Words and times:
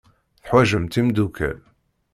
Teḥwajemt 0.41 0.99
imeddukal. 0.99 1.59